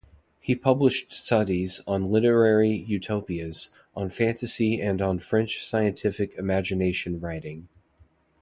He 0.39 0.55
published 0.55 1.13
studies 1.13 1.81
on 1.85 2.09
literary 2.09 2.71
utopias, 2.73 3.69
on 3.95 4.09
fantasy 4.09 4.81
and 4.81 4.99
on 4.99 5.19
French 5.19 5.63
scientific 5.63 6.33
imagination 6.39 7.19
writing. 7.19 7.67